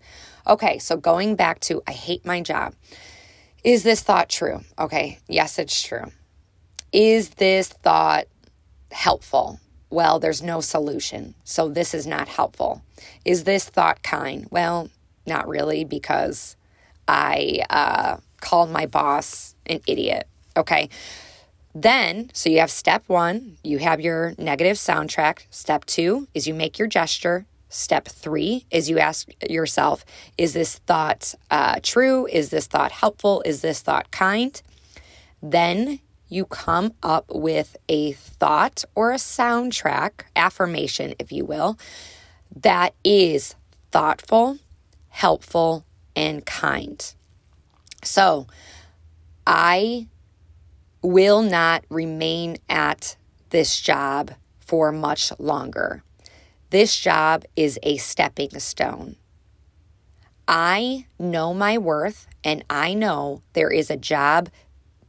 Okay, 0.46 0.78
so 0.78 0.96
going 0.96 1.36
back 1.36 1.60
to 1.60 1.82
I 1.86 1.92
hate 1.92 2.26
my 2.26 2.40
job. 2.40 2.74
Is 3.64 3.84
this 3.84 4.00
thought 4.02 4.28
true? 4.28 4.60
Okay, 4.78 5.18
yes, 5.28 5.58
it's 5.58 5.80
true. 5.82 6.10
Is 6.92 7.30
this 7.30 7.68
thought 7.68 8.26
helpful? 8.90 9.60
Well, 9.88 10.18
there's 10.18 10.42
no 10.42 10.60
solution, 10.60 11.34
so 11.44 11.68
this 11.68 11.94
is 11.94 12.06
not 12.06 12.28
helpful. 12.28 12.82
Is 13.24 13.44
this 13.44 13.64
thought 13.64 14.02
kind? 14.02 14.48
Well, 14.50 14.90
not 15.26 15.46
really, 15.46 15.84
because 15.84 16.56
I 17.06 17.60
uh, 17.70 18.16
called 18.40 18.70
my 18.70 18.86
boss 18.86 19.54
an 19.66 19.80
idiot. 19.86 20.26
Okay. 20.56 20.88
Then, 21.74 22.30
so 22.34 22.50
you 22.50 22.60
have 22.60 22.70
step 22.70 23.04
one, 23.06 23.56
you 23.64 23.78
have 23.78 24.00
your 24.00 24.34
negative 24.36 24.76
soundtrack. 24.76 25.46
Step 25.50 25.84
two 25.86 26.28
is 26.34 26.46
you 26.46 26.54
make 26.54 26.78
your 26.78 26.88
gesture. 26.88 27.46
Step 27.70 28.06
three 28.06 28.66
is 28.70 28.90
you 28.90 28.98
ask 28.98 29.28
yourself, 29.48 30.04
is 30.36 30.52
this 30.52 30.76
thought 30.80 31.34
uh, 31.50 31.80
true? 31.82 32.26
Is 32.26 32.50
this 32.50 32.66
thought 32.66 32.92
helpful? 32.92 33.42
Is 33.46 33.62
this 33.62 33.80
thought 33.80 34.10
kind? 34.10 34.60
Then 35.42 36.00
you 36.28 36.44
come 36.44 36.92
up 37.02 37.24
with 37.30 37.76
a 37.88 38.12
thought 38.12 38.84
or 38.94 39.12
a 39.12 39.16
soundtrack, 39.16 40.24
affirmation, 40.36 41.14
if 41.18 41.32
you 41.32 41.44
will, 41.44 41.78
that 42.54 42.94
is 43.02 43.54
thoughtful, 43.90 44.58
helpful, 45.08 45.84
and 46.14 46.44
kind. 46.44 47.14
So 48.02 48.46
I 49.46 50.08
will 51.02 51.42
not 51.42 51.84
remain 51.88 52.56
at 52.68 53.16
this 53.50 53.80
job 53.80 54.32
for 54.60 54.92
much 54.92 55.32
longer. 55.38 56.02
This 56.70 56.96
job 56.98 57.44
is 57.56 57.78
a 57.82 57.98
stepping 57.98 58.58
stone. 58.58 59.16
I 60.48 61.06
know 61.18 61.52
my 61.52 61.78
worth 61.78 62.26
and 62.42 62.64
I 62.70 62.94
know 62.94 63.42
there 63.52 63.70
is 63.70 63.90
a 63.90 63.96
job 63.96 64.48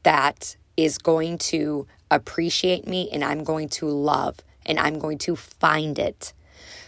that 0.04 0.58
is 0.76 0.98
going 0.98 1.38
to 1.38 1.88
appreciate 2.12 2.88
me 2.88 3.10
and 3.12 3.24
I'm 3.24 3.44
going 3.44 3.70
to 3.70 3.88
love 3.88 4.38
and 4.66 4.80
I'm 4.80 5.00
going 5.00 5.18
to 5.20 5.36
find 5.36 5.98
it. 5.98 6.34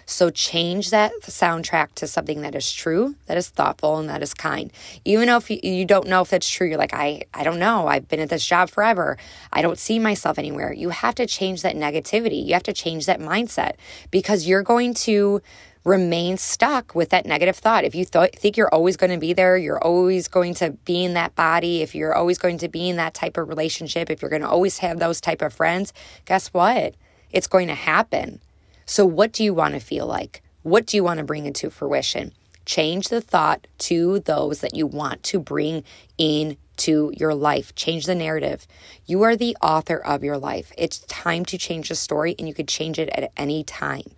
So 0.06 0.30
change 0.30 0.92
that 0.92 1.12
soundtrack 1.22 1.94
to 1.96 2.08
something 2.08 2.42
that 2.42 2.54
is 2.54 2.72
true, 2.72 3.16
that 3.26 3.38
is 3.38 3.50
thoughtful, 3.50 3.98
and 3.98 4.08
that 4.10 4.22
is 4.22 4.34
kind. 4.34 4.72
Even 5.04 5.30
if 5.30 5.50
you, 5.50 5.86
don't 5.86 6.08
know 6.08 6.22
if 6.22 6.30
that's 6.30 6.50
true, 6.50 6.68
you're 6.68 6.78
like, 6.78 6.94
I, 6.94 7.24
I 7.34 7.44
don't 7.44 7.60
know. 7.60 7.88
I've 7.88 8.08
been 8.08 8.20
at 8.20 8.30
this 8.30 8.46
job 8.46 8.70
forever. 8.70 9.18
I 9.52 9.62
don't 9.62 9.80
see 9.80 9.98
myself 9.98 10.38
anywhere. 10.38 10.72
You 10.74 10.90
have 10.90 11.16
to 11.16 11.26
change 11.26 11.64
that 11.64 11.76
negativity. 11.76 12.46
You 12.46 12.54
have 12.54 12.64
to 12.64 12.74
change 12.74 13.08
that 13.08 13.20
mindset 13.20 13.74
because 14.12 14.48
you're 14.48 14.64
going 14.64 14.94
to 14.94 15.42
remain 15.84 16.36
stuck 16.38 16.96
with 16.96 17.10
that 17.10 17.26
negative 17.26 17.56
thought. 17.56 17.84
If 17.84 17.96
you 17.96 18.06
th- 18.06 18.32
think 18.36 18.58
you're 18.58 18.74
always 18.74 18.98
going 18.98 19.12
to 19.12 19.20
be 19.20 19.34
there, 19.34 19.56
you're 19.56 19.84
always 19.84 20.28
going 20.28 20.56
to 20.56 20.72
be 20.72 21.06
in 21.06 21.14
that 21.14 21.36
body, 21.36 21.82
if 21.84 21.96
you're 21.96 22.16
always 22.16 22.38
going 22.38 22.58
to 22.60 22.68
be 22.68 22.90
in 22.90 22.98
that 22.98 23.14
type 23.14 23.38
of 23.38 23.48
relationship, 23.48 24.10
if 24.10 24.22
you're 24.22 24.30
going 24.30 24.42
to 24.42 24.50
always 24.50 24.80
have 24.80 25.00
those 25.00 25.22
type 25.22 25.44
of 25.44 25.54
friends, 25.54 25.94
guess 26.26 26.48
what? 26.50 26.96
It's 27.32 27.48
going 27.48 27.68
to 27.68 27.76
happen. 27.76 28.42
So, 28.86 29.06
what 29.06 29.32
do 29.32 29.44
you 29.44 29.54
want 29.54 29.74
to 29.74 29.80
feel 29.80 30.06
like? 30.06 30.44
What 30.62 30.86
do 30.86 30.98
you 30.98 31.04
want 31.04 31.18
to 31.18 31.24
bring 31.24 31.46
into 31.46 31.70
fruition? 31.70 32.34
Change 32.66 33.10
the 33.10 33.22
thought 33.22 33.68
to 33.80 34.20
those 34.20 34.62
that 34.62 34.76
you 34.76 34.88
want 34.88 35.24
to 35.24 35.40
bring 35.40 35.84
into 36.18 37.12
your 37.16 37.34
life. 37.34 37.74
Change 37.76 38.06
the 38.06 38.16
narrative. 38.16 38.68
You 39.06 39.24
are 39.24 39.36
the 39.36 39.56
author 39.62 39.98
of 39.98 40.24
your 40.24 40.38
life. 40.38 40.72
It's 40.78 41.00
time 41.00 41.46
to 41.46 41.58
change 41.58 41.90
the 41.90 41.96
story, 41.96 42.36
and 42.38 42.48
you 42.48 42.54
could 42.54 42.68
change 42.68 43.00
it 43.00 43.10
at 43.10 43.32
any 43.38 43.64
time. 43.64 44.12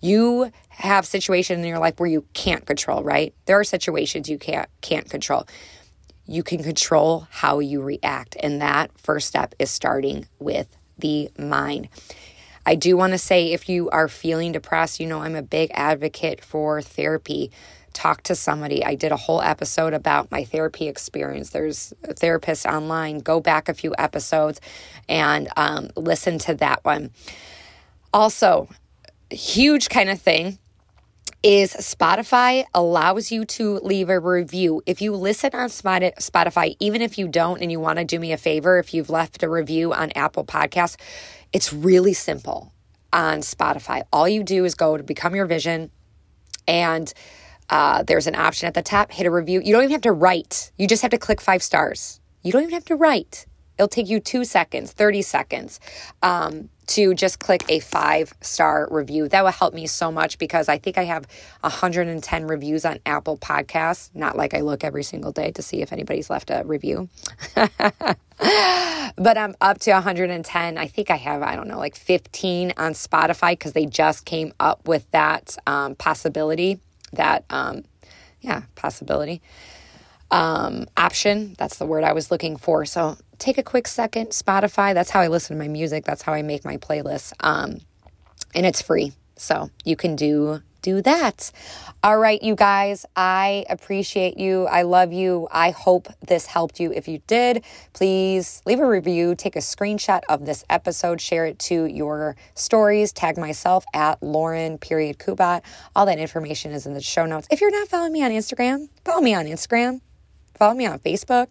You 0.00 0.50
have 0.70 1.06
situations 1.06 1.60
in 1.60 1.66
your 1.66 1.78
life 1.78 1.98
where 1.98 2.10
you 2.10 2.24
can't 2.34 2.66
control, 2.66 3.02
right? 3.02 3.32
There 3.46 3.58
are 3.58 3.64
situations 3.64 4.28
you 4.28 4.38
can't 4.38 4.68
can't 4.80 5.08
control. 5.08 5.46
You 6.26 6.42
can 6.42 6.62
control 6.62 7.28
how 7.30 7.60
you 7.60 7.80
react, 7.80 8.36
and 8.40 8.60
that 8.60 8.90
first 8.98 9.28
step 9.28 9.54
is 9.58 9.70
starting 9.70 10.26
with 10.38 10.68
the 10.98 11.30
mind. 11.38 11.88
I 12.66 12.74
do 12.74 12.96
want 12.96 13.12
to 13.12 13.18
say 13.18 13.52
if 13.52 13.68
you 13.68 13.90
are 13.90 14.08
feeling 14.08 14.52
depressed, 14.52 15.00
you 15.00 15.06
know, 15.06 15.20
I'm 15.20 15.36
a 15.36 15.42
big 15.42 15.70
advocate 15.74 16.42
for 16.42 16.80
therapy. 16.80 17.50
Talk 17.92 18.22
to 18.24 18.34
somebody. 18.34 18.84
I 18.84 18.94
did 18.94 19.12
a 19.12 19.16
whole 19.16 19.40
episode 19.40 19.92
about 19.94 20.30
my 20.30 20.44
therapy 20.44 20.88
experience. 20.88 21.50
There's 21.50 21.92
therapists 22.04 22.70
online. 22.70 23.18
Go 23.18 23.40
back 23.40 23.68
a 23.68 23.74
few 23.74 23.94
episodes 23.98 24.60
and 25.08 25.48
um, 25.56 25.90
listen 25.96 26.38
to 26.40 26.54
that 26.56 26.84
one. 26.84 27.10
Also, 28.12 28.68
huge 29.30 29.88
kind 29.88 30.08
of 30.08 30.20
thing 30.20 30.58
is 31.44 31.74
Spotify 31.74 32.64
allows 32.72 33.30
you 33.30 33.44
to 33.44 33.78
leave 33.80 34.08
a 34.08 34.18
review. 34.18 34.82
If 34.86 35.02
you 35.02 35.14
listen 35.14 35.50
on 35.52 35.68
Spotify, 35.68 36.74
even 36.80 37.02
if 37.02 37.18
you 37.18 37.28
don't 37.28 37.60
and 37.60 37.70
you 37.70 37.78
want 37.78 37.98
to 37.98 38.04
do 38.04 38.18
me 38.18 38.32
a 38.32 38.38
favor, 38.38 38.78
if 38.78 38.94
you've 38.94 39.10
left 39.10 39.42
a 39.42 39.48
review 39.48 39.92
on 39.92 40.10
Apple 40.12 40.44
Podcasts, 40.44 40.96
it's 41.54 41.72
really 41.72 42.12
simple 42.12 42.72
on 43.12 43.38
Spotify. 43.38 44.02
All 44.12 44.28
you 44.28 44.42
do 44.42 44.64
is 44.64 44.74
go 44.74 44.96
to 44.96 45.02
Become 45.02 45.36
Your 45.36 45.46
Vision, 45.46 45.90
and 46.66 47.10
uh, 47.70 48.02
there's 48.02 48.26
an 48.26 48.34
option 48.34 48.66
at 48.66 48.74
the 48.74 48.82
top, 48.82 49.12
hit 49.12 49.24
a 49.24 49.30
review. 49.30 49.62
You 49.64 49.72
don't 49.72 49.84
even 49.84 49.92
have 49.92 50.02
to 50.02 50.12
write, 50.12 50.72
you 50.76 50.86
just 50.86 51.00
have 51.00 51.12
to 51.12 51.18
click 51.18 51.40
five 51.40 51.62
stars. 51.62 52.20
You 52.42 52.52
don't 52.52 52.62
even 52.62 52.74
have 52.74 52.84
to 52.86 52.96
write. 52.96 53.46
It'll 53.78 53.88
take 53.88 54.08
you 54.08 54.20
two 54.20 54.44
seconds, 54.44 54.92
30 54.92 55.22
seconds. 55.22 55.80
Um, 56.22 56.68
to 56.86 57.14
just 57.14 57.38
click 57.38 57.64
a 57.68 57.80
five 57.80 58.32
star 58.40 58.88
review. 58.90 59.28
That 59.28 59.44
will 59.44 59.50
help 59.50 59.74
me 59.74 59.86
so 59.86 60.10
much 60.12 60.38
because 60.38 60.68
I 60.68 60.78
think 60.78 60.98
I 60.98 61.04
have 61.04 61.26
110 61.60 62.46
reviews 62.46 62.84
on 62.84 62.98
Apple 63.06 63.36
Podcasts. 63.38 64.10
Not 64.14 64.36
like 64.36 64.54
I 64.54 64.60
look 64.60 64.84
every 64.84 65.02
single 65.02 65.32
day 65.32 65.50
to 65.52 65.62
see 65.62 65.82
if 65.82 65.92
anybody's 65.92 66.30
left 66.30 66.50
a 66.50 66.62
review. 66.64 67.08
but 67.54 68.18
I'm 69.38 69.54
up 69.60 69.78
to 69.80 69.92
110. 69.92 70.78
I 70.78 70.86
think 70.86 71.10
I 71.10 71.16
have, 71.16 71.42
I 71.42 71.56
don't 71.56 71.68
know, 71.68 71.78
like 71.78 71.96
15 71.96 72.74
on 72.76 72.92
Spotify 72.92 73.52
because 73.52 73.72
they 73.72 73.86
just 73.86 74.24
came 74.24 74.52
up 74.60 74.86
with 74.86 75.10
that 75.12 75.56
um, 75.66 75.94
possibility, 75.94 76.80
that, 77.12 77.44
um, 77.50 77.84
yeah, 78.40 78.62
possibility 78.74 79.40
um, 80.34 80.86
option. 80.96 81.54
That's 81.58 81.78
the 81.78 81.86
word 81.86 82.02
I 82.02 82.12
was 82.12 82.32
looking 82.32 82.56
for. 82.56 82.84
So 82.84 83.16
take 83.38 83.56
a 83.56 83.62
quick 83.62 83.86
second. 83.86 84.30
Spotify, 84.30 84.92
that's 84.92 85.10
how 85.10 85.20
I 85.20 85.28
listen 85.28 85.56
to 85.56 85.62
my 85.62 85.68
music. 85.68 86.04
That's 86.04 86.22
how 86.22 86.32
I 86.32 86.42
make 86.42 86.64
my 86.64 86.76
playlists. 86.76 87.32
Um, 87.38 87.78
and 88.52 88.66
it's 88.66 88.82
free. 88.82 89.12
So 89.36 89.70
you 89.84 89.96
can 89.96 90.16
do 90.16 90.60
do 90.82 91.00
that. 91.00 91.50
All 92.02 92.18
right, 92.18 92.42
you 92.42 92.54
guys, 92.54 93.06
I 93.16 93.64
appreciate 93.70 94.36
you. 94.36 94.66
I 94.66 94.82
love 94.82 95.14
you. 95.14 95.48
I 95.50 95.70
hope 95.70 96.08
this 96.26 96.44
helped 96.44 96.78
you. 96.78 96.92
If 96.92 97.08
you 97.08 97.22
did, 97.26 97.64
please 97.94 98.60
leave 98.66 98.80
a 98.80 98.86
review, 98.86 99.34
take 99.34 99.56
a 99.56 99.60
screenshot 99.60 100.20
of 100.28 100.44
this 100.44 100.62
episode, 100.68 101.22
share 101.22 101.46
it 101.46 101.58
to 101.60 101.86
your 101.86 102.36
stories, 102.54 103.14
tag 103.14 103.38
myself 103.38 103.86
at 103.94 104.22
Lauren 104.22 104.76
period 104.76 105.18
Kubat. 105.18 105.62
All 105.96 106.04
that 106.04 106.18
information 106.18 106.72
is 106.72 106.84
in 106.84 106.92
the 106.92 107.00
show 107.00 107.24
notes. 107.24 107.48
If 107.50 107.62
you're 107.62 107.70
not 107.70 107.88
following 107.88 108.12
me 108.12 108.22
on 108.22 108.30
Instagram, 108.30 108.90
follow 109.06 109.22
me 109.22 109.34
on 109.34 109.46
Instagram 109.46 110.02
follow 110.54 110.74
me 110.74 110.86
on 110.86 110.98
Facebook. 111.00 111.48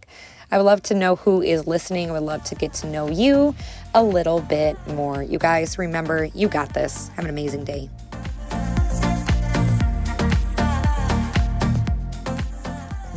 I 0.51 0.57
would 0.57 0.63
love 0.63 0.83
to 0.83 0.93
know 0.93 1.15
who 1.15 1.41
is 1.41 1.65
listening. 1.65 2.09
I 2.09 2.13
would 2.13 2.23
love 2.23 2.43
to 2.45 2.55
get 2.55 2.73
to 2.75 2.87
know 2.87 3.09
you 3.09 3.55
a 3.95 4.03
little 4.03 4.39
bit 4.39 4.77
more. 4.87 5.23
You 5.23 5.39
guys, 5.39 5.77
remember, 5.77 6.25
you 6.25 6.47
got 6.47 6.73
this. 6.73 7.09
Have 7.09 7.25
an 7.25 7.29
amazing 7.31 7.63
day. 7.63 7.89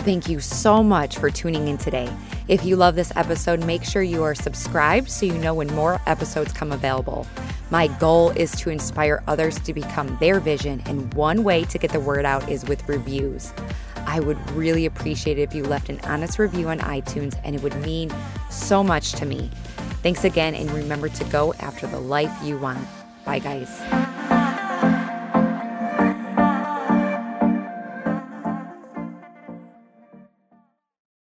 Thank 0.06 0.28
you 0.28 0.38
so 0.38 0.84
much 0.84 1.18
for 1.18 1.30
tuning 1.30 1.66
in 1.66 1.78
today. 1.78 2.08
If 2.46 2.64
you 2.64 2.76
love 2.76 2.94
this 2.94 3.12
episode, 3.16 3.64
make 3.64 3.82
sure 3.82 4.02
you 4.02 4.22
are 4.22 4.36
subscribed 4.36 5.10
so 5.10 5.26
you 5.26 5.34
know 5.34 5.52
when 5.52 5.66
more 5.74 6.00
episodes 6.06 6.52
come 6.52 6.70
available. 6.70 7.26
My 7.70 7.88
goal 7.88 8.30
is 8.30 8.52
to 8.60 8.70
inspire 8.70 9.24
others 9.26 9.58
to 9.58 9.74
become 9.74 10.16
their 10.20 10.38
vision, 10.38 10.80
and 10.86 11.12
one 11.14 11.42
way 11.42 11.64
to 11.64 11.78
get 11.78 11.90
the 11.90 11.98
word 11.98 12.24
out 12.24 12.48
is 12.48 12.64
with 12.64 12.88
reviews. 12.88 13.52
I 14.06 14.20
would 14.20 14.50
really 14.52 14.86
appreciate 14.86 15.38
it 15.38 15.42
if 15.42 15.54
you 15.54 15.64
left 15.64 15.88
an 15.88 16.00
honest 16.04 16.38
review 16.38 16.68
on 16.68 16.78
iTunes, 16.78 17.38
and 17.44 17.54
it 17.54 17.62
would 17.62 17.76
mean 17.82 18.10
so 18.50 18.82
much 18.82 19.12
to 19.12 19.26
me. 19.26 19.50
Thanks 20.02 20.24
again, 20.24 20.54
and 20.54 20.70
remember 20.70 21.08
to 21.08 21.24
go 21.24 21.52
after 21.54 21.86
the 21.86 22.00
life 22.00 22.32
you 22.42 22.56
want. 22.56 22.86
Bye, 23.24 23.40
guys. 23.40 24.15